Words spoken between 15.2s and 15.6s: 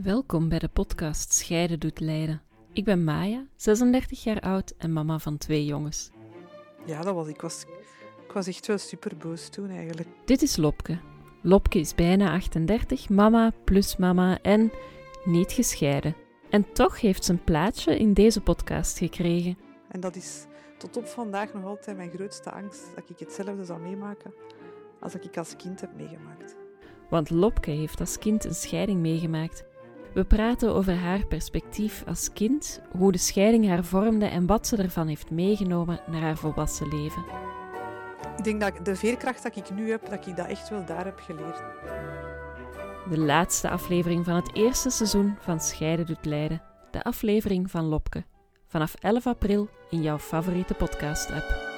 niet